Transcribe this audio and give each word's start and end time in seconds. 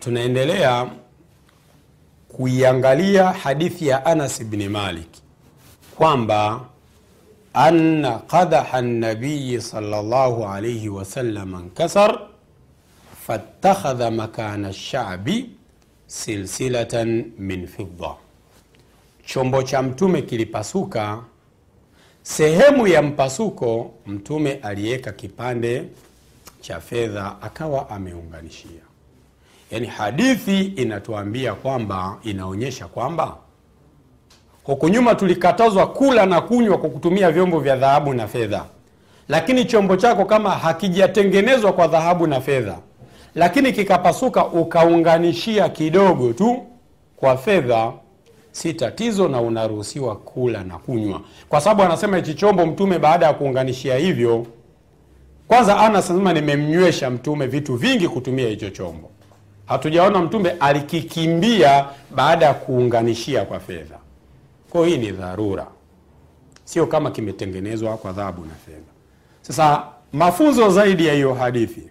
tunaendelea 0.00 0.90
kuiangalia 2.28 3.24
hadithi 3.32 3.86
ya 3.86 4.06
anas 4.06 4.44
bni 4.44 4.68
malik 4.68 5.08
kwamba 5.96 6.60
anna 7.54 8.18
qadaha 8.18 8.82
nabiyi 8.82 9.60
salllahu 9.60 10.44
alaihi 10.46 10.88
wasallam 10.88 11.54
nkasar 11.54 12.18
fattakhadha 13.26 14.10
makana 14.10 14.68
lshabi 14.68 15.50
silsilatan 16.06 17.32
min 17.38 17.66
fidda. 17.66 18.14
Chombo 19.26 19.62
cha 19.62 19.82
mtume 19.82 20.22
kilipasuka 20.22 21.18
sehemu 22.22 22.86
ya 22.86 23.02
mpasuko 23.02 23.94
mtume 24.06 24.52
aliweka 24.52 25.12
kipande 25.12 25.84
cha 26.60 26.80
fedha 26.80 27.42
akawa 27.42 27.90
ameunganishia 27.90 28.80
yaani 29.70 29.86
hadithi 29.86 30.60
inatuambia 30.60 31.54
kwamba 31.54 32.18
inaonyesha 32.22 32.86
kwamba 32.86 33.36
huku 34.64 34.88
nyuma 34.88 35.14
tulikatazwa 35.14 35.86
kula 35.86 36.26
na 36.26 36.40
kunywa 36.40 36.78
kwa 36.78 36.90
kutumia 36.90 37.30
vyombo 37.30 37.60
vya 37.60 37.76
dhahabu 37.76 38.14
na 38.14 38.26
fedha. 38.26 38.64
Lakini 39.28 39.64
chombo 39.64 39.96
chako 39.96 40.24
kama 40.24 40.50
hakijatengenezwa 40.50 41.72
kwa 41.72 41.86
dhahabu 41.86 42.26
na 42.26 42.40
fedha 42.40 42.78
lakini 43.34 43.72
kikapasuka 43.72 44.46
ukaunganishia 44.46 45.68
kidogo 45.68 46.32
tu 46.32 46.66
kwa 47.16 47.36
fedha 47.36 47.92
si 48.52 48.74
tatizo 48.74 49.28
na 49.28 49.40
unaruhusiwa 49.40 50.16
kula 50.16 50.64
na 50.64 50.78
kunywa. 50.78 51.20
Kwa 51.48 51.60
sababu 51.60 51.82
anasema 51.82 52.16
hichi 52.16 52.34
chombo 52.34 52.66
mtume 52.66 52.98
baada 52.98 53.26
ya 53.26 53.32
kuunganishia 53.32 53.96
hivyo 53.96 54.46
kwanza 55.48 55.76
anas 55.78 56.10
anasema 56.10 56.32
nimemnywesha 56.32 57.10
mtume 57.10 57.46
vitu 57.46 57.76
vingi 57.76 58.08
kutumia 58.08 58.48
hicho 58.48 58.70
chombo 58.70 59.09
hatujaona 59.70 60.18
mtume 60.22 60.50
alikikimbia 60.50 61.86
baada 62.14 62.46
ya 62.46 62.54
kuunganishia 62.54 63.44
kwa 63.44 63.60
fedha. 63.60 63.98
Kwao 64.70 64.84
hii 64.84 64.98
ni 64.98 65.10
dharura. 65.12 65.66
Sio 66.64 66.86
kama 66.86 67.10
kimetengenezwa 67.10 67.96
kwa 67.96 68.12
dhahabu 68.12 68.44
na 68.44 68.54
fedha. 68.66 68.90
Sasa 69.42 69.82
mafunzo 70.12 70.70
zaidi 70.70 71.06
ya 71.06 71.14
hiyo 71.14 71.34
hadithi 71.34 71.82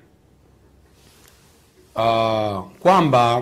uh, 1.95 2.59
kwamba 2.79 3.37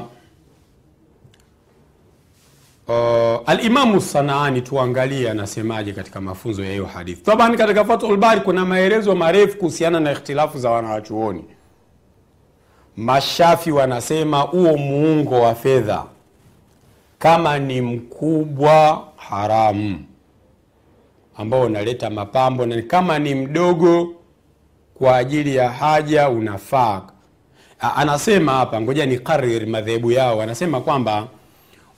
uh, 2.88 3.40
alimamu 3.50 4.02
sanaani 4.02 4.62
tuangalie 4.62 5.30
anasemaje 5.32 5.94
katika 5.94 6.22
mafunzo 6.22 6.64
ya 6.66 6.72
hiyo 6.72 6.86
hadithi. 6.86 7.22
Taban 7.22 7.58
katika 7.58 7.86
fathul 7.86 8.18
bari 8.18 8.42
kuna 8.42 8.66
maelezo 8.66 9.16
marefu 9.16 9.58
kuhusiana 9.58 10.00
na 10.00 10.12
ikhtilafu 10.12 10.60
za 10.60 10.70
wanawachuoni 10.70 11.44
mashafi 12.98 13.72
wanasema 13.72 14.40
huo 14.42 14.78
muungo 14.78 15.42
wa 15.42 15.56
fedha 15.56 16.04
kama 17.20 17.60
ni 17.60 17.82
mkubwa 17.82 19.08
haramu 19.18 20.00
ambao 21.38 21.62
unaleta 21.62 22.10
mapambo 22.10 22.66
na 22.66 22.82
kama 22.82 23.20
ni 23.20 23.36
mdogo 23.36 24.14
kwa 24.96 25.18
ajili 25.18 25.56
ya 25.56 25.70
haja 25.70 26.30
unafaa. 26.30 27.02
Anasema 27.96 28.52
hapa 28.52 28.82
ngoja 28.82 29.06
ni 29.06 29.18
karir 29.20 29.68
madhehebu 29.68 30.12
yao. 30.12 30.42
Anasema 30.42 30.82
kwamba 30.82 31.28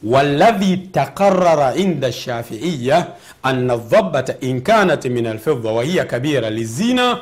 waladhi 0.03 0.77
taqarara 0.77 1.75
inda 1.75 2.11
shafiiya 2.11 3.07
ana 3.43 3.77
dhabata 3.77 4.35
in 4.39 4.61
kanat 4.61 5.05
min 5.05 5.25
alfidda 5.25 5.71
wahiya 5.71 6.05
kabira 6.05 6.49
lizina 6.49 7.17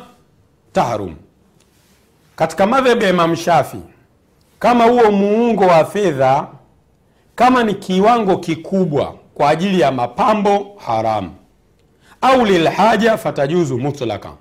tahrum 0.73 1.16
katika 2.38 2.68
madhehebu 2.68 3.03
ya 3.03 3.09
imam 3.09 3.36
shafi 3.36 3.78
kama 4.59 4.84
huo 4.84 5.12
muungo 5.12 5.64
wa 5.64 5.86
fedha 5.86 6.48
kama 7.36 7.64
ni 7.64 7.74
kiwango 7.74 8.38
kikubwa 8.38 9.16
kwa 9.34 9.50
ajili 9.50 9.80
ya 9.80 9.92
mapambo 9.92 10.68
haramu 10.86 11.31
au 12.22 12.46
lilhaja 12.46 13.18
fatajuzu 13.18 13.78
mutlaka 13.80 14.31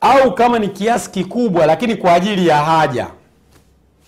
au 0.00 0.34
kama 0.34 0.58
ni 0.58 0.68
kiasi 0.68 1.10
kikubwa 1.10 1.66
lakini 1.66 1.96
kwa 1.96 2.12
ajili 2.14 2.46
ya 2.48 2.56
haja 2.56 3.06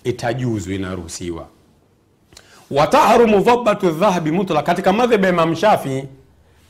itajuzu 0.05 0.73
inaruhusiwa. 0.73 1.47
Watahrumu 2.71 3.41
dhabatu 3.41 3.91
dhahabi 3.91 4.31
mutlaka 4.31 4.63
katika 4.67 4.93
madhhab 4.93 5.25
ya 5.25 5.31
Imam 5.31 5.55
Shafi 5.55 6.05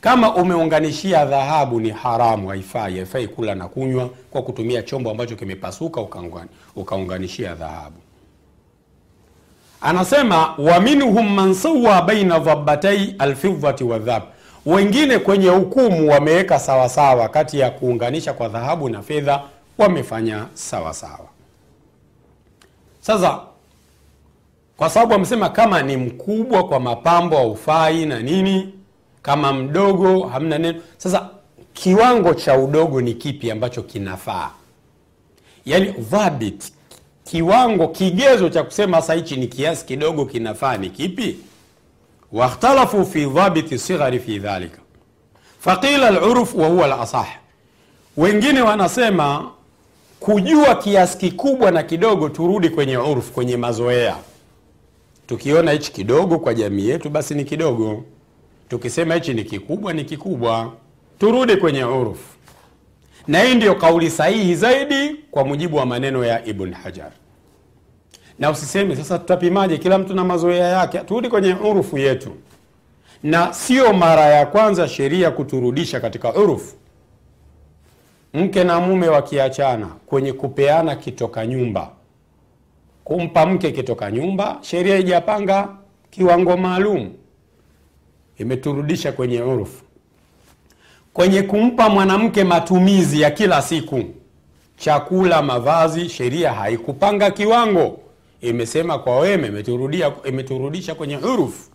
kama 0.07 0.35
umeunganishia 0.35 1.25
dhahabu 1.25 1.81
ni 1.81 1.91
haramu 1.91 2.49
haifai. 2.49 2.97
Haifai 2.97 3.29
kula 3.29 3.55
na 3.55 3.69
kunywa 3.69 4.11
kwa 4.31 4.43
kutumia 4.43 4.83
chombo 4.83 5.11
ambacho 5.11 5.37
kimepasuka 5.37 6.01
ukaunganishia 6.77 7.55
dhahabu. 7.55 7.97
Anasema 9.81 10.55
wa 10.59 10.81
minhum 10.81 11.35
man 11.35 11.55
sawa 11.55 12.03
baina 12.03 12.39
dhabatai 12.39 13.15
alfidhati 13.19 13.85
wa 13.85 13.99
dhahab 13.99 14.23
wengine 14.67 15.19
kwenye 15.19 15.49
hukumu 15.49 16.11
wameweka 16.11 16.59
sawasawa 16.59 17.29
kati 17.29 17.59
ya 17.59 17.71
kuunganisha 17.71 18.33
kwa 18.33 18.49
dhahabu 18.49 18.89
na 18.89 19.03
fedha 19.03 19.43
wamefanya 19.79 20.47
sawasawa. 20.55 21.27
Sasa 23.01 23.41
kwa 24.77 24.91
sababu 24.91 25.15
amesema 25.15 25.49
kama 25.49 25.83
ni 25.83 25.97
mkubwa 25.97 26.65
kwa 26.69 26.81
mapambo 26.81 27.37
haufai 27.37 28.07
na 28.07 28.21
nini 28.21 28.73
kama 29.27 29.53
mdogo 29.53 30.27
hamna 30.27 30.59
neno. 30.59 30.81
Sasa 30.99 31.29
kiwango 31.73 32.35
cha 32.35 32.59
udogo 32.59 33.01
ni 33.01 33.15
kipi 33.15 33.51
ambacho 33.51 33.83
kinafaa? 33.83 34.51
Yaani 35.65 35.93
dhabit 35.93 36.73
kiwango 37.25 37.89
kigezo 37.89 38.49
cha 38.49 38.63
kusema 38.63 39.01
sasa 39.01 39.15
hichi 39.15 39.37
ni 39.37 39.47
kiasi 39.47 39.87
kidogo 39.87 40.25
kinafaa 40.27 40.77
ni 40.77 40.91
kipi? 40.91 41.37
Wakhtalafu 42.33 43.07
fi 43.07 43.27
dhabiti 43.27 43.79
sighari 43.79 44.19
fi 44.19 44.39
dhalika. 44.39 44.79
Faqila 45.61 46.09
aluruf 46.09 46.55
wa 46.55 47.27
wengine 48.17 48.61
wanasema 48.63 49.51
kujua 50.21 50.75
kiasi 50.75 51.19
kikubwa 51.19 51.71
na 51.71 51.83
kidogo 51.83 52.29
turudi 52.29 52.69
kwenye 52.71 52.97
urfu 52.99 53.33
kwenye 53.33 53.57
mazoea. 53.57 54.17
Tukiona 55.27 55.71
hichi 55.73 55.93
kidogo 55.93 56.39
kwa 56.39 56.55
jamii 56.55 56.89
yetu 56.89 57.11
basi 57.11 57.35
ni 57.35 57.45
kidogo 57.45 58.05
tukisema 58.69 59.15
hichi 59.15 59.35
ni 59.35 59.45
kikubwa 59.45 59.93
ni 59.93 60.05
kikubwa. 60.05 60.73
Turudi 61.19 61.57
kwenye 61.57 61.85
urufu 61.85 62.37
na 63.29 63.41
hii 63.43 63.55
ndiyo 63.55 63.75
kauli 63.75 64.11
sahihi 64.11 64.55
zaidi 64.55 65.17
kwa 65.31 65.45
mujibu 65.45 65.77
wa 65.77 65.87
maneno 65.87 66.25
ya 66.25 66.45
ibn 66.45 66.73
hajar. 66.73 67.11
Na 68.39 68.51
usiseme 68.51 68.97
sasa 68.97 69.19
tutapimaje? 69.19 69.79
Kila 69.79 69.99
mtu 69.99 70.15
na 70.15 70.25
mazoea 70.25 70.69
yake. 70.69 70.99
Turudi 70.99 71.29
kwenye 71.29 71.55
urufu 71.55 71.99
yetu. 71.99 72.31
Na 73.23 73.53
sio 73.53 73.93
mara 73.93 74.23
ya 74.25 74.47
kwanza 74.47 74.89
sheria 74.89 75.31
kuturudisha 75.31 76.01
katika 76.01 76.35
urufu 76.35 76.77
mke 78.35 78.65
na 78.65 78.81
mume 78.81 79.09
wakiachana 79.09 79.87
kwenye 79.87 80.33
kupeana 80.33 80.97
kitoka 80.97 81.47
nyumba. 81.47 81.91
Kumpa 83.05 83.47
mke 83.47 83.71
kitoka 83.73 84.11
nyumba 84.11 84.59
sheria 84.61 84.97
ijapanga 84.99 85.69
kiwango 86.11 86.57
maalum 86.57 87.11
imeturudisha 88.39 89.13
kwenye 89.13 89.43
urufu 89.43 89.83
kwenye 91.13 91.43
kumpa 91.43 91.89
mwanamke 91.89 92.45
matumizi 92.45 93.21
ya 93.21 93.31
kila 93.31 93.63
siku 93.63 94.05
chakula 94.77 95.43
mavazi 95.43 96.09
sheria 96.09 96.53
haikupanga 96.53 97.31
kiwango. 97.31 98.01
Imesema 98.41 98.99
kwa 98.99 99.21
wema 99.21 99.47
imeturudisha 100.25 100.95
kwenye 100.95 101.17
urufu 101.17 101.71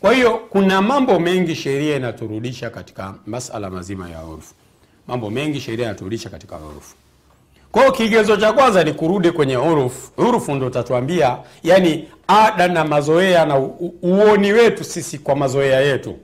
kwa 0.00 0.12
hiyo 0.12 0.30
kuna 0.50 0.82
mambo 0.82 1.18
mengi 1.20 1.54
sheria 1.54 1.96
inaturudisha 1.96 2.70
katika 2.70 3.14
masala 3.26 3.70
mazima 3.70 4.10
ya 4.10 4.24
urufu 4.24 4.54
mambo 5.06 5.30
mengi 5.30 5.60
sheria 5.60 5.84
inaturudisha 5.86 6.30
katika 6.30 6.56
urufu 6.56 6.94
kwa 7.74 7.92
kigezo 7.92 8.36
cha 8.36 8.52
kwanza 8.52 8.84
ni 8.84 8.92
kurudi 8.92 9.30
kwenye 9.30 9.56
urufu 9.56 10.10
urufu 10.18 10.54
ndo 10.54 10.66
utatuambia 10.66 11.38
yani 11.62 12.08
ada 12.28 12.68
na 12.68 12.84
mazoea 12.84 13.46
na 13.46 13.58
uoni 14.02 14.52
wetu 14.52 14.84
sisi 14.84 15.18
kwa 15.18 15.36
mazoea 15.36 15.80
yetu. 15.80 16.16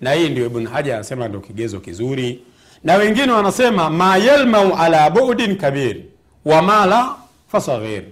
Na 0.00 0.12
hii 0.12 0.28
ndio 0.28 0.46
ibn 0.46 0.66
hajar 0.66 0.94
anasema 0.94 1.28
ndio 1.28 1.40
kigezo 1.40 1.80
kizuri. 1.80 2.42
Na 2.84 2.94
wengine 2.94 3.32
wanasema 3.32 3.90
ma 3.90 4.16
yalmau 4.16 4.74
ala 4.76 5.10
budin 5.10 5.56
kabir 5.56 5.96
wa 6.44 7.16
fasaghir. 7.52 8.02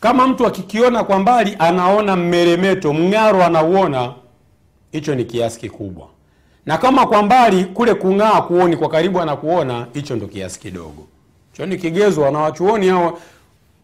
Kama 0.00 0.26
mtu 0.26 0.46
akikiona 0.46 1.04
kwa 1.04 1.18
mbali 1.18 1.56
anaona 1.58 2.16
mmeremeto 2.16 2.92
mng'aro 2.92 3.44
anauona 3.44 4.12
hicho 4.92 5.14
ni 5.14 5.24
kiasi 5.24 5.60
kikubwa. 5.60 6.06
Na 6.66 6.78
kama 6.78 7.06
kwa 7.06 7.22
mbali 7.22 7.64
kule 7.64 7.94
kung'aa 7.94 8.40
kuoni 8.40 8.76
kwa 8.76 8.88
karibu 8.88 9.20
anakuona 9.20 9.86
hicho 9.94 10.16
ndo 10.16 10.26
kiasi 10.26 10.60
kidogo 10.60 11.06
hicho 11.58 11.66
ni 11.66 11.76
kigezo 11.76 12.20
wanawachuoni 12.22 12.88
hao 12.88 13.18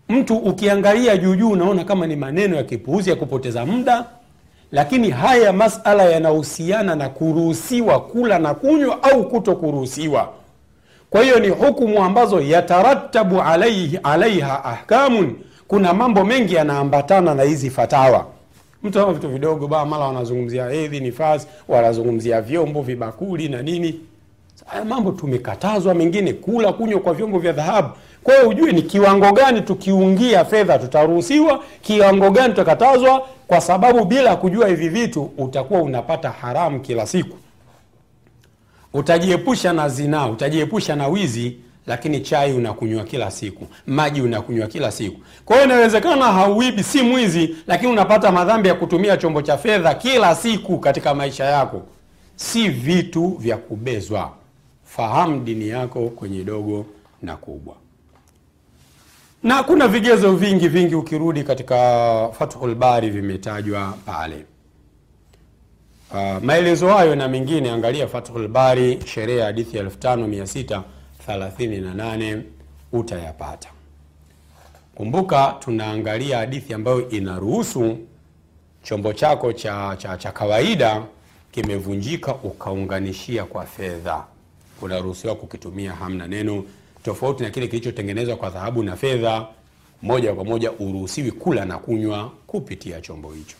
mtu 0.08 0.36
ukiangalia 0.36 1.16
juujuu 1.16 1.50
unaona 1.50 1.84
kama 1.84 2.06
ni 2.06 2.16
maneno 2.16 2.56
ya 2.56 2.62
kipuuzi 2.62 3.10
ya 3.10 3.16
kupoteza 3.16 3.66
muda. 3.66 4.04
Lakini 4.72 5.10
haya 5.10 5.52
masala 5.52 6.02
yanahusiana 6.04 6.94
na 6.94 7.08
kuruhusiwa 7.08 8.00
kula 8.00 8.38
na 8.38 8.54
kunywa 8.54 9.02
au 9.02 9.28
kuto 9.28 9.56
kuruhusiwa 9.56 10.28
kwa 11.10 11.22
hiyo 11.22 11.38
ni 11.40 11.48
hukumu 11.48 12.04
ambazo 12.04 12.40
yatarattabu 12.40 13.42
alaiha 14.02 14.64
ahkamun. 14.64 15.36
Kuna 15.68 15.94
mambo 15.94 16.24
mengi 16.24 16.54
yanaambatana 16.54 17.34
na 17.34 17.42
hizi 17.42 17.70
fatawa. 17.70 18.26
Mtu 18.82 19.00
ama 19.00 19.12
vitu 19.12 19.28
vidogo 19.28 19.68
ba 19.68 19.86
mara 19.86 20.04
wanazungumzia 20.04 20.68
hedhi 20.68 21.00
nifasi 21.00 21.46
wanazungumzia 21.68 22.40
vyombo 22.40 22.82
vibakuli 22.82 23.48
na 23.48 23.62
nini 23.62 24.00
haya 24.66 24.84
mambo 24.84 25.12
tumekatazwa 25.12 25.94
mengine 25.94 26.32
kula 26.32 26.72
kunywa 26.72 27.00
kwa 27.00 27.14
vyombo 27.14 27.38
vya 27.38 27.52
dhahabu. 27.52 27.88
Kwa 28.22 28.34
hiyo 28.34 28.48
ujue 28.48 28.72
ni 28.72 28.82
kiwango 28.82 29.32
gani 29.32 29.60
tukiungia 29.60 30.44
fedha 30.44 30.78
tutaruhusiwa 30.78 31.62
kiwango 31.82 32.30
gani 32.30 32.48
tutakatazwa 32.48 33.26
kwa 33.46 33.60
sababu 33.60 34.04
bila 34.04 34.36
kujua 34.36 34.68
hivi 34.68 34.88
vitu 34.88 35.30
utakuwa 35.38 35.82
unapata 35.82 36.30
haramu 36.30 36.80
kila 36.80 37.06
siku. 37.06 37.36
Utajiepusha 38.94 39.72
na 39.72 39.88
zinaa 39.88 40.26
utajiepusha 40.28 40.96
na 40.96 41.08
wizi 41.08 41.56
lakini 41.86 42.20
chai 42.20 42.52
unakunywa 42.52 43.04
kila 43.04 43.30
siku 43.30 43.66
maji 43.86 44.20
unakunywa 44.22 44.66
kila 44.66 44.90
siku. 44.90 45.20
Kwa 45.44 45.56
hiyo 45.56 45.66
inawezekana 45.68 46.24
hauibi 46.32 46.82
si 46.82 47.02
mwizi 47.02 47.56
lakini 47.66 47.92
unapata 47.92 48.32
madhambi 48.32 48.68
ya 48.68 48.74
kutumia 48.74 49.16
chombo 49.16 49.42
cha 49.42 49.56
fedha 49.58 49.94
kila 49.94 50.34
siku 50.34 50.78
katika 50.78 51.14
maisha 51.14 51.44
yako. 51.44 51.82
Si 52.36 52.68
vitu 52.68 53.28
vya 53.28 53.56
kubezwa 53.56 54.30
fahamu 54.96 55.40
dini 55.40 55.68
yako 55.68 56.08
kwenye 56.08 56.44
dogo 56.44 56.86
na 57.22 57.36
kubwa. 57.36 57.74
Na 59.42 59.62
kuna 59.62 59.88
vigezo 59.88 60.36
vingi 60.36 60.68
vingi 60.68 60.94
ukirudi 60.94 61.44
katika 61.44 61.76
fathul 62.38 62.74
bari 62.74 63.10
vimetajwa 63.10 63.94
pale. 64.06 64.44
Uh, 66.10 66.42
maelezo 66.42 66.88
hayo 66.88 67.14
na 67.16 67.28
mengine 67.28 67.70
angalia 67.70 68.08
fathul 68.08 68.48
bari 68.48 68.98
sherehe 69.06 69.38
ya 69.38 69.44
hadithi 69.46 69.76
ya 69.76 69.84
5638 69.84 72.40
utayapata. 72.92 73.68
Kumbuka 74.94 75.56
tunaangalia 75.60 76.38
hadithi 76.38 76.74
ambayo 76.74 77.08
inaruhusu 77.08 77.98
chombo 78.82 79.12
chako 79.12 79.52
cha, 79.52 79.96
cha, 79.98 80.16
cha 80.16 80.32
kawaida 80.32 81.02
kimevunjika 81.52 82.34
ukaunganishia 82.34 83.44
kwa 83.44 83.66
fedha 83.66 84.24
unaruhusiwa 84.82 85.34
kukitumia 85.34 85.92
hamna 85.92 86.26
neno 86.26 86.64
tofauti 87.04 87.42
na 87.42 87.50
kile 87.50 87.68
kilichotengenezwa 87.68 88.36
kwa 88.36 88.50
dhahabu 88.50 88.82
na 88.82 88.96
fedha. 88.96 89.46
Moja 90.02 90.32
kwa 90.34 90.44
moja 90.44 90.72
uruhusiwi 90.72 91.30
kula 91.30 91.64
na 91.64 91.78
kunywa 91.78 92.30
kupitia 92.46 93.00
chombo 93.00 93.32
hicho. 93.32 93.56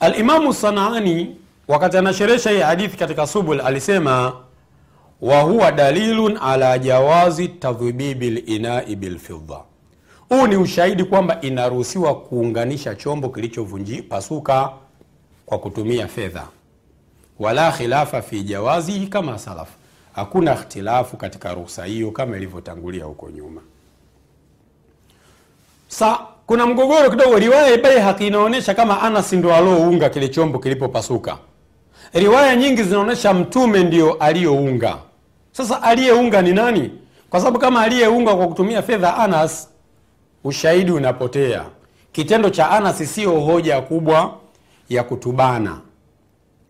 Alimamu 0.00 0.54
sanaani 0.54 1.36
wakati 1.68 1.96
anasheresha 1.96 2.50
hii 2.50 2.58
hadithi 2.60 2.96
katika 2.96 3.26
subul 3.26 3.60
alisema 3.60 4.32
wa 5.20 5.40
huwa 5.40 5.72
dalilun 5.72 6.38
ala 6.42 6.78
jawazi 6.78 7.48
tadhibibi 7.48 8.30
linai 8.30 8.96
bilfidda. 8.96 9.60
Huu 10.28 10.46
ni 10.46 10.56
ushahidi 10.56 11.04
kwamba 11.04 11.40
inaruhusiwa 11.40 12.14
kuunganisha 12.20 12.94
chombo 12.94 13.28
kilichovunjipasuka 13.28 14.70
kwa 15.46 15.58
kutumia 15.58 16.06
fedha 16.08 16.48
wala 17.40 17.72
khilafa 17.72 18.22
fi 18.22 18.42
jawazihi 18.42 19.06
kama 19.06 19.38
salaf. 19.38 19.68
Hakuna 20.12 20.54
ikhtilafu 20.54 21.16
katika 21.16 21.54
ruhusa 21.54 21.84
hiyo 21.84 22.10
kama 22.10 22.36
ilivyotangulia 22.36 23.04
huko 23.04 23.30
nyuma. 23.30 23.60
Sa 25.88 26.18
kuna 26.46 26.66
mgogoro 26.66 27.10
kidogo. 27.10 27.38
Riwaya 27.38 27.78
baihaqi 27.78 28.26
inaonyesha 28.26 28.74
kama 28.74 29.02
anas 29.02 29.32
ndo 29.32 29.54
aliounga 29.54 30.08
kile 30.08 30.28
chombo 30.28 30.58
kilipopasuka. 30.58 31.38
Riwaya 32.12 32.56
nyingi 32.56 32.82
zinaonyesha 32.82 33.34
mtume 33.34 33.84
ndio 33.84 34.12
aliyounga 34.12 34.96
sasa 35.52 35.82
aliyeunga 35.82 36.42
ni 36.42 36.52
nani? 36.52 36.90
Kwa 37.30 37.40
sababu 37.40 37.58
kama 37.58 37.82
aliyeunga 37.82 38.34
kwa 38.36 38.48
kutumia 38.48 38.82
fedha 38.82 39.16
anas 39.16 39.68
ushahidi 40.44 40.92
unapotea. 40.92 41.64
Kitendo 42.12 42.50
cha 42.50 42.70
anas 42.70 43.14
siyo 43.14 43.40
hoja 43.40 43.80
kubwa 43.80 44.34
ya 44.88 45.02
kutubana 45.04 45.80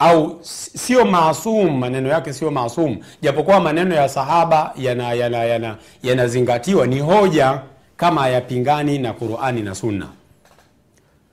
au 0.00 0.38
sio 0.76 1.04
maasum 1.04 1.78
maneno 1.78 2.08
yake 2.08 2.32
sio 2.32 2.50
maasum. 2.50 2.96
Japokuwa 3.22 3.60
maneno 3.60 3.94
ya 3.94 4.08
sahaba 4.08 4.72
yanazingatiwa 4.76 5.14
yana, 5.14 5.44
yana, 5.44 5.76
yana 6.02 6.86
ni 6.86 7.00
hoja 7.00 7.60
kama 7.96 8.20
hayapingani 8.20 8.98
na 8.98 9.12
qurani 9.12 9.62
na 9.62 9.74
sunna. 9.74 10.06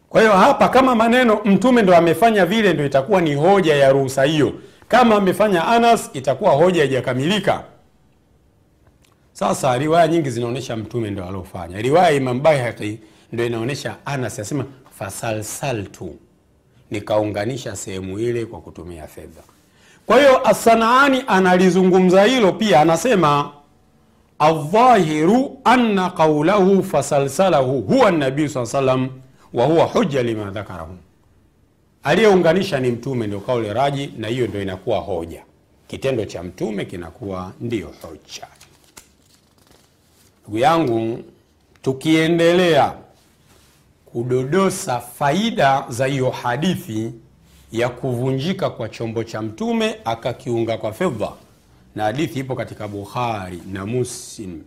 Kwa 0.09 0.21
hiyo 0.21 0.33
hapa 0.33 0.69
kama 0.69 0.95
maneno 0.95 1.39
mtume 1.45 1.81
ndo 1.81 1.95
amefanya 1.95 2.45
vile 2.45 2.73
ndo 2.73 2.85
itakuwa 2.85 3.21
ni 3.21 3.35
hoja 3.35 3.75
ya 3.75 3.89
ruhusa 3.91 4.23
hiyo. 4.23 4.53
Kama 4.87 5.15
amefanya 5.15 5.67
anas 5.67 6.09
itakuwa 6.13 6.51
hoja 6.51 6.81
haijakamilika. 6.81 7.63
Sasa 9.33 9.77
riwaya 9.77 10.07
nyingi 10.07 10.29
zinaonyesha 10.29 10.75
mtume 10.75 11.09
ndo 11.11 11.25
aliofanya. 11.25 11.81
Riwaya 11.81 12.11
imam 12.11 12.41
baihaqi 12.41 12.99
ndo 13.31 13.45
inaonyesha 13.45 13.95
anas 14.05 14.39
asema 14.39 14.65
fasalsaltu 14.99 16.15
nikaunganisha 16.91 17.75
sehemu 17.75 18.19
ile 18.19 18.45
kwa 18.45 18.61
kutumia 18.61 19.07
fedha. 19.07 19.41
Kwa 20.05 20.17
hiyo 20.19 20.47
asanaani 20.47 21.23
analizungumza 21.27 22.23
hilo 22.23 22.51
pia 22.51 22.81
anasema 22.81 23.51
aldhahiru 24.39 25.59
anna 25.63 26.09
qaulahu 26.09 26.83
fasalsalahu 26.83 27.81
huwa 27.81 28.11
nabii 28.11 28.47
saa 28.47 28.65
salam 28.65 29.09
wa 29.53 29.65
huwa 29.65 29.85
huja 29.85 30.23
lima 30.23 30.51
dhakarahu. 30.51 30.97
Aliyeunganisha 32.03 32.79
ni 32.79 32.91
mtume 32.91 33.27
ndio 33.27 33.39
kauli 33.39 33.73
raji 33.73 34.13
na 34.17 34.27
hiyo 34.27 34.47
ndio 34.47 34.61
inakuwa 34.61 34.99
hoja. 34.99 35.43
Kitendo 35.87 36.25
cha 36.25 36.43
mtume 36.43 36.85
kinakuwa 36.85 37.51
ndiyo 37.59 37.87
hoja. 38.01 38.47
Ndugu 40.43 40.57
yangu 40.57 41.23
tukiendelea 41.81 42.93
kudodosa 44.17 44.99
faida 44.99 45.85
za 45.89 46.05
hiyo 46.05 46.29
hadithi 46.29 47.11
ya 47.71 47.89
kuvunjika 47.89 48.69
kwa 48.69 48.89
chombo 48.89 49.23
cha 49.23 49.41
mtume 49.41 49.95
akakiunga 50.05 50.77
kwa 50.77 50.93
fedha. 50.93 51.31
Na 51.95 52.03
hadithi 52.03 52.39
ipo 52.39 52.55
katika 52.55 52.87
bukhari 52.87 53.61
na 53.71 53.85
muslim. 53.85 54.61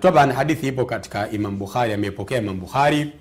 Taban 0.00 0.32
hadithi 0.32 0.68
ipo 0.68 0.84
katika 0.84 1.30
imam 1.30 1.58
bukhari 1.58 1.92
amepokea 1.92 2.38
imam 2.38 2.60
bukhari. 2.60 3.12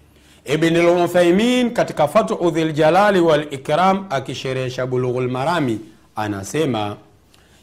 Ibn 0.46 1.70
katika 1.70 2.08
fathu 2.08 2.52
dhiljalali 2.52 3.20
walikram 3.20 4.06
akisherehesha 4.10 4.86
bulughulmarami 4.86 5.80
anasema 6.16 6.98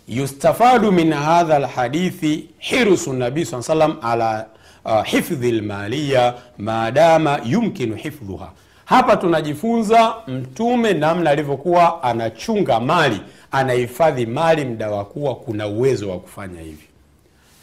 yustafadu 0.09 0.93
min 0.93 1.13
hadha 1.13 1.59
lhadithi 1.59 2.49
hirsu 2.59 3.13
nabii 3.13 3.45
saa 3.45 3.63
salam 3.63 3.97
ala 4.03 4.47
uh, 4.85 5.05
hifdhi 5.05 5.53
lmaliya 5.53 6.35
maadama 6.59 7.41
yumkinu 7.45 7.95
hifdhuha. 7.95 8.53
Hapa 8.85 9.17
tunajifunza 9.17 10.15
mtume 10.27 10.93
namna 10.93 11.31
alivyokuwa 11.31 12.03
anachunga 12.03 12.81
mali 12.81 13.21
anahifadhi 13.53 14.27
mali 14.27 14.65
mda 14.65 14.91
wa 14.91 15.05
kuwa 15.05 15.35
kuna 15.37 15.67
uwezo 15.67 16.11
wa 16.11 16.19
kufanya 16.21 16.61
hivi. 16.61 16.85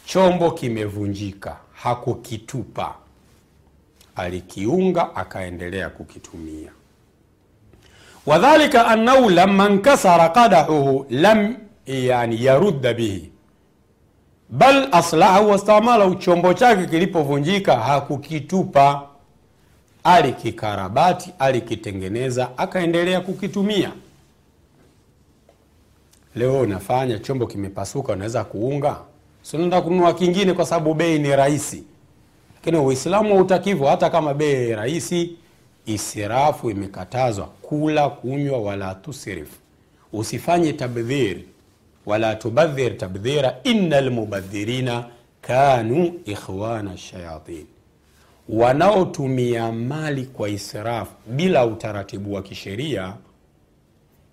Chombo 0.06 0.50
kimevunjika 0.50 1.56
hakukitupa. 1.74 2.94
Alikiunga 4.16 5.16
akaendelea 5.16 5.88
kukitumia. 5.90 6.70
Wadhalika 8.26 8.86
annahu 8.86 9.30
lama 9.30 9.68
nkasara 9.68 10.28
qadahuhu 10.28 11.06
lam 11.10 11.56
yani 11.86 12.44
yarudda 12.44 12.94
bihi 12.94 13.30
bal 14.52 14.88
aslahu 14.92 15.50
wastamalahu 15.50 16.14
chombo 16.14 16.54
chake 16.54 16.86
kilipovunjika 16.86 17.76
hakukitupa. 17.76 19.08
Alikikarabati 20.04 21.32
alikitengeneza 21.38 22.58
akaendelea 22.58 23.20
kukitumia. 23.20 23.92
Leo 26.34 26.60
unafanya 26.60 27.18
chombo 27.18 27.46
kimepasuka 27.46 28.12
unaweza 28.12 28.44
kuunga? 28.44 28.96
Sinaenda 29.42 29.80
kununua 29.82 30.14
kingine 30.14 30.52
kwa 30.52 30.66
sababu 30.66 30.94
bei 30.94 31.18
ni 31.18 31.36
rahisi. 31.36 31.84
Lakini 32.54 32.76
uislamu 32.78 33.34
hautakivu 33.34 33.84
hata 33.84 34.10
kama 34.10 34.34
bei 34.34 34.74
rahisi 34.74 35.30
israfu 35.86 36.70
imekatazwa. 36.70 37.46
Kula 37.46 38.08
kunywa 38.08 38.58
wala 38.60 38.94
tusrif 38.94 39.48
usifanye 40.12 40.72
tabdhir 40.72 41.36
wala 42.06 42.34
tubadhir 42.34 42.96
tabdhira 42.98 43.56
ina 43.64 44.00
lmubadhirina 44.00 45.04
kanu 45.40 46.20
ikhwana 46.24 46.96
shayatin. 46.98 47.66
Wanaotumia 48.48 49.72
mali 49.72 50.26
kwa 50.26 50.48
israfu 50.48 51.12
bila 51.26 51.66
utaratibu 51.66 52.34
wa 52.34 52.42
kisheria 52.42 53.14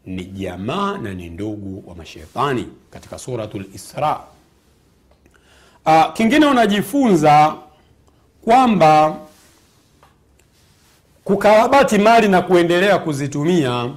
ni 0.06 0.26
jamaa 0.26 0.98
na 0.98 1.14
ni 1.14 1.30
ndugu 1.30 1.90
wa 1.90 1.96
mashetani 1.96 2.68
katika 2.92 3.18
suratu 3.20 3.60
lisra 3.60 4.20
uh, 5.86 6.14
kingine 6.14 6.46
unajifunza 6.46 7.56
kwamba 8.44 9.18
kukarabati 11.24 11.98
mali 11.98 12.28
na 12.28 12.42
kuendelea 12.42 13.00
kuzitumia 13.00 13.90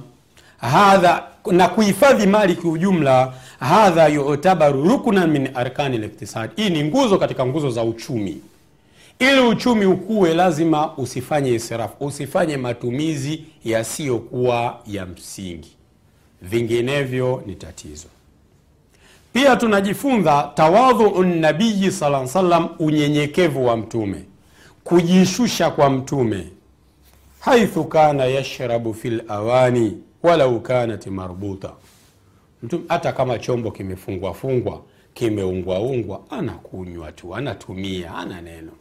hadha 0.57 1.23
na 1.51 1.67
kuhifadhi 1.67 2.27
mali 2.27 2.55
kiujumla 2.55 3.33
hadha 3.63 4.07
yutabaru 4.07 4.83
ruknan 4.83 5.29
min 5.31 5.49
arkani 5.55 5.97
liktisad 5.97 6.49
hii 6.55 6.69
ni 6.69 6.83
nguzo 6.83 7.17
katika 7.17 7.45
nguzo 7.45 7.69
za 7.71 7.83
uchumi. 7.83 8.37
Ili 9.19 9.39
uchumi 9.39 9.85
ukuwe, 9.85 10.33
lazima 10.33 10.97
usifanye 10.97 11.53
israfu 11.53 12.05
usifanye 12.05 12.57
matumizi 12.57 13.43
yasiyokuwa 13.65 14.79
ya 14.87 15.05
msingi. 15.05 15.71
Vinginevyo 16.41 17.43
ni 17.45 17.55
tatizo. 17.55 18.07
Pia 19.33 19.55
tunajifunza 19.55 20.51
tawadhuu 20.55 21.23
nabiyi 21.23 21.91
sala 21.91 22.27
salam 22.27 22.69
unyenyekevu 22.79 23.65
wa 23.65 23.77
mtume 23.77 24.23
kujishusha 24.83 25.69
kwa 25.69 25.89
mtume. 25.89 26.47
Haithu 27.39 27.83
kana 27.83 28.25
yashrabu 28.25 28.93
fi 28.93 29.09
lawani 29.09 29.97
walau 30.23 30.59
kanat 30.59 31.07
marbuta 31.07 31.71
mtume 32.63 32.83
hata 32.89 33.11
kama 33.13 33.39
chombo 33.39 33.71
kimefungwa 33.71 34.33
fungwa 34.33 34.81
kimeungwaungwa 35.13 36.21
anakunywa 36.29 37.11
tu 37.11 37.35
anatumia 37.35 38.15
ana 38.15 38.41
neno. 38.41 38.71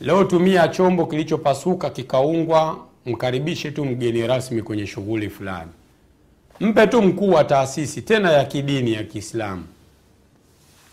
Leo 0.00 0.24
tumia 0.24 0.68
chombo 0.68 1.06
kilichopasuka 1.06 1.90
kikaungwa 1.90 2.78
mkaribishe 3.06 3.70
tu 3.70 3.84
mgeni 3.84 4.26
rasmi 4.26 4.62
kwenye 4.62 4.86
shughuli 4.86 5.30
fulani. 5.30 5.70
Mpe 6.60 6.86
tu 6.86 7.02
mkuu 7.02 7.30
wa 7.30 7.44
taasisi 7.44 8.02
tena 8.02 8.32
ya 8.32 8.44
kidini 8.44 8.92
ya 8.92 9.04
kiislamu. 9.04 9.64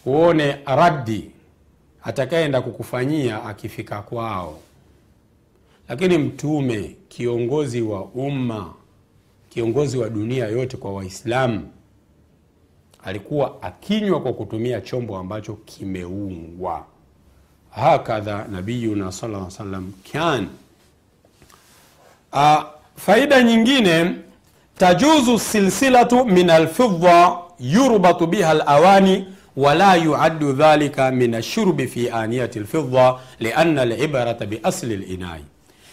Uone 0.06 0.58
raddi 0.66 1.32
atakayeenda 2.04 2.62
kukufanyia 2.62 3.44
akifika 3.44 4.02
kwao. 4.02 4.60
Lakini 5.90 6.18
mtume 6.18 6.96
kiongozi 7.10 7.82
wa 7.82 8.04
umma 8.06 8.74
kiongozi 9.50 9.98
wa 9.98 10.10
dunia 10.10 10.48
yote 10.48 10.78
kwa 10.78 10.94
waislamu 10.94 11.70
alikuwa 13.04 13.62
akinywa 13.62 14.22
kwa 14.22 14.34
kutumia 14.34 14.82
chombo 14.82 15.18
ambacho 15.18 15.54
kimeungwa. 15.54 16.86
Hakadha 17.72 18.46
nabiyuna 18.52 19.12
sallallahu 19.12 19.46
alaihi 19.46 19.58
wasallam 19.62 19.94
kan. 20.14 20.48
Uh, 22.34 22.64
faida 22.96 23.44
nyingine 23.44 24.16
tajuzu 24.78 25.40
silsilatu 25.40 26.26
min 26.26 26.50
alfidda 26.50 27.38
yurbatu 27.60 28.28
biha 28.28 28.50
alawani 28.50 29.26
wala 29.58 29.96
yuaddu 29.96 30.54
dhalika 30.54 31.12
min 31.12 31.34
ashurbi 31.36 31.88
fi 31.88 32.10
aniyati 32.10 32.60
alfidda 32.60 33.16
lianna 33.40 33.82
alibrata 33.82 34.46
biasli 34.46 34.98
linai 34.98 35.44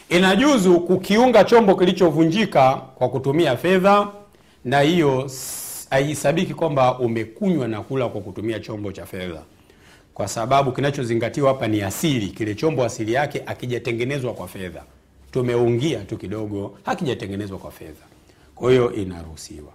inajuzu 0.08 0.80
kukiunga 0.80 1.44
chombo 1.44 1.74
kilichovunjika 1.74 2.74
kwa 2.74 3.08
kutumia 3.08 3.56
fedha 3.56 4.08
na 4.64 4.80
hiyo 4.80 5.30
haihesabiki 5.90 6.54
kwamba 6.54 6.98
umekunywa 6.98 7.68
na 7.68 7.80
kula 7.80 8.08
kwa 8.08 8.20
kutumia 8.20 8.60
chombo 8.60 8.92
cha 8.92 9.06
fedha. 9.06 9.42
Kwa 10.14 10.28
sababu 10.28 10.72
kinachozingatiwa 10.72 11.48
hapa 11.48 11.68
ni 11.68 11.82
asili 11.82 12.26
kile 12.26 12.54
chombo 12.54 12.84
asili 12.84 13.12
yake 13.12 13.42
akijatengenezwa 13.46 14.32
kwa 14.34 14.48
fedha. 14.48 14.82
Tumeungia 15.32 15.98
tu 15.98 16.16
kidogo 16.16 16.78
hakijatengenezwa 16.84 17.58
kwa 17.58 17.70
fedha. 17.70 18.04
Kwa 18.54 18.70
hiyo 18.70 18.92
inaruhusiwa. 18.92 19.72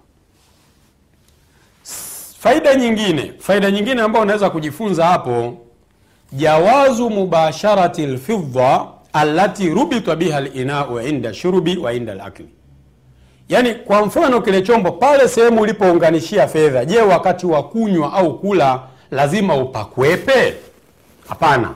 Faida 2.38 2.74
nyingine 2.74 3.32
faida 3.38 3.70
nyingine 3.70 4.02
ambayo 4.02 4.22
unaweza 4.22 4.50
kujifunza 4.50 5.06
hapo 5.06 5.58
jawazu 6.32 7.10
mubasharati 7.10 8.06
lfidda 8.06 8.86
alati 9.12 9.68
rubita 9.68 10.16
biha 10.16 10.40
linau 10.40 11.00
inda 11.00 11.34
shurubi 11.34 11.76
wa 11.76 11.92
inda 11.92 12.14
lakli 12.14 12.48
yaani 13.48 13.74
kwa 13.74 14.06
mfano 14.06 14.40
kile 14.40 14.62
chombo 14.62 14.92
pale 14.92 15.28
sehemu 15.28 15.60
ulipounganishia 15.60 16.48
fedha 16.48 16.84
je 16.84 17.00
wakati 17.00 17.46
wa 17.46 17.62
kunywa 17.62 18.12
au 18.12 18.38
kula 18.38 18.80
lazima 19.10 19.56
upakwepe? 19.56 20.54
Hapana. 21.28 21.74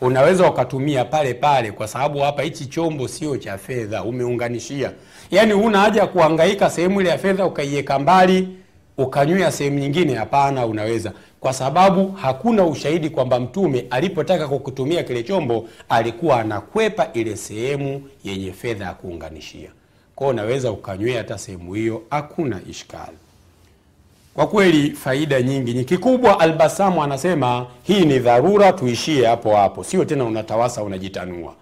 Unaweza 0.00 0.50
ukatumia 0.50 1.04
pale 1.04 1.34
pale 1.34 1.72
kwa 1.72 1.88
sababu 1.88 2.18
hapa 2.18 2.42
hichi 2.42 2.66
chombo 2.66 3.08
sio 3.08 3.36
cha 3.36 3.58
fedha 3.58 4.02
umeunganishia. 4.04 4.92
Yaani 5.30 5.52
huna 5.52 5.80
haja 5.80 6.00
ya 6.00 6.06
kuangaika 6.06 6.70
sehemu 6.70 7.00
ile 7.00 7.10
ya 7.10 7.18
fedha 7.18 7.46
ukaiweka 7.46 7.98
mbali 7.98 8.48
ukanywea 8.98 9.52
sehemu 9.52 9.78
nyingine. 9.78 10.14
Hapana 10.14 10.66
unaweza 10.66 11.12
kwa 11.42 11.52
sababu 11.52 12.12
hakuna 12.12 12.64
ushahidi 12.64 13.10
kwamba 13.10 13.40
mtume 13.40 13.86
alipotaka 13.90 14.48
kukutumia 14.48 15.02
kile 15.02 15.22
chombo 15.22 15.68
alikuwa 15.88 16.40
anakwepa 16.40 17.08
ile 17.12 17.36
sehemu 17.36 18.02
yenye 18.24 18.52
fedha 18.52 18.84
ya 18.84 18.94
kuunganishia. 18.94 19.70
Kwao 20.14 20.30
unaweza 20.30 20.72
ukanywea 20.72 21.18
hata 21.18 21.38
sehemu 21.38 21.74
hiyo 21.74 22.02
hakuna 22.10 22.60
ishkali. 22.70 23.16
Kwa 24.34 24.46
kweli 24.46 24.90
faida 24.90 25.42
nyingi 25.42 25.74
ni 25.74 25.84
kikubwa. 25.84 26.40
Albasamu 26.40 27.02
anasema 27.02 27.66
hii 27.82 28.04
ni 28.04 28.18
dharura 28.18 28.72
tuishie 28.72 29.26
hapo 29.26 29.56
hapo. 29.56 29.84
Sio 29.84 30.04
tena 30.04 30.24
unatawasa 30.24 30.82
unajitanua. 30.82 31.54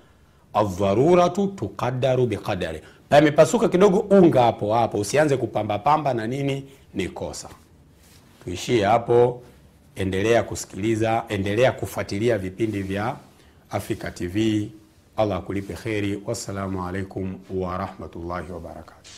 Adharuratu 0.55 1.47
tuqadaru 1.47 2.27
biqadari 2.27 2.81
pamepasuka 3.09 3.69
kidogo 3.69 3.99
unga 3.99 4.43
hapo 4.43 4.75
hapo. 4.75 4.99
Usianze 4.99 5.37
kupambapamba 5.37 6.15
na 6.15 6.27
nini 6.27 6.65
ni 6.95 7.09
kosa. 7.09 7.49
Tuishie 8.45 8.85
hapo 8.85 9.43
endelea 9.97 10.43
kusikiliza 10.43 11.25
endelea 11.29 11.73
kufuatilia 11.73 12.39
vipindi 12.39 12.83
vya 12.83 13.17
afrika 13.71 14.11
tv 14.11 14.69
allah 15.17 15.39
akulipe 15.39 15.75
kheri. 15.75 16.23
Wassalamu 16.27 16.87
alaikum 16.89 17.39
warahmatullahi 17.51 18.53
wabarakatu 18.53 19.11